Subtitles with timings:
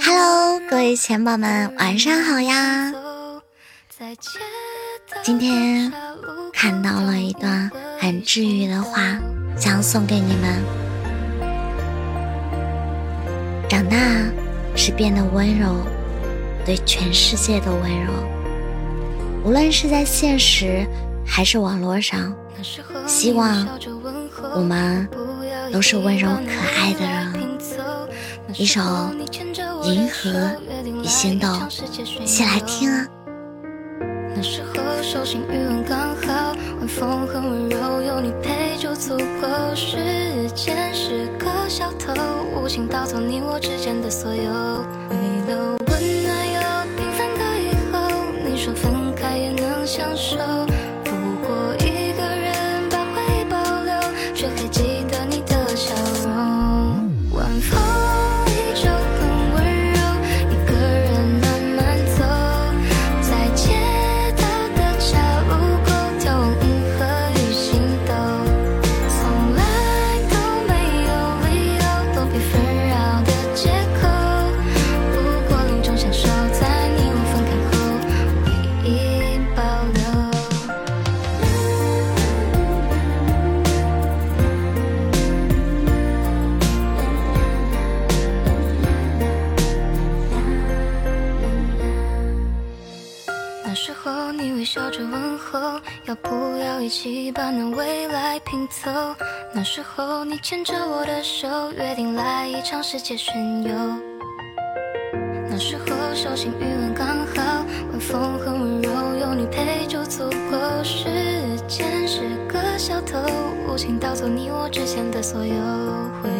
[0.00, 2.90] Hello，各位钱宝们，晚上好呀！
[5.22, 5.92] 今天
[6.50, 9.18] 看到了一段很治愈的话，
[9.58, 10.64] 想送给你们。
[13.68, 13.96] 长大
[14.74, 15.76] 是变得温柔，
[16.64, 18.12] 对全世界都温柔，
[19.44, 20.86] 无论是在现实
[21.26, 22.34] 还是网络上。
[23.06, 23.68] 希望
[24.54, 25.06] 我们
[25.70, 27.43] 都是温柔可爱的人。
[28.56, 28.80] 一首
[29.82, 30.30] 《银河
[30.84, 31.48] 与星斗》，
[32.22, 33.04] 一起来听啊。
[34.36, 39.74] 那时候手心余温刚好，晚风很温柔，有你陪就足够。
[39.74, 39.96] 时
[40.54, 42.14] 间是个小偷，
[42.54, 44.42] 无情盗走你我之间的所有。
[45.10, 45.16] 为
[45.48, 46.60] 了温暖又
[46.96, 47.98] 平凡的以后，
[48.44, 50.38] 你说分开也能相守。
[93.74, 95.58] 那时候你微笑着问候，
[96.04, 98.88] 要不要一起把那未来拼凑？
[99.52, 103.74] 那时候你牵着我的手，约定来一场世界巡游。
[105.50, 110.84] 那时候手心余温刚好，晚风很温柔，有你陪就足够。
[110.84, 111.08] 时
[111.66, 113.18] 间是个小偷，
[113.66, 115.56] 无情盗走你我之间的所有
[116.22, 116.30] 回。